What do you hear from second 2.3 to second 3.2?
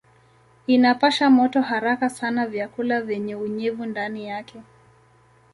vyakula